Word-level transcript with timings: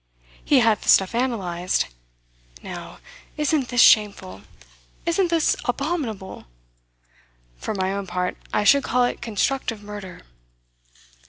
He 0.43 0.61
had 0.61 0.81
the 0.81 0.89
stuff 0.89 1.13
analysed. 1.13 1.85
Now, 2.63 2.97
isn't 3.37 3.67
this 3.67 3.81
shameful? 3.81 4.41
Isn't 5.05 5.29
this 5.29 5.55
abominable? 5.65 6.45
For 7.57 7.75
my 7.75 7.93
own 7.93 8.07
part, 8.07 8.35
I 8.51 8.63
should 8.63 8.83
call 8.83 9.03
it 9.03 9.21
constructive 9.21 9.83
murder. 9.83 10.21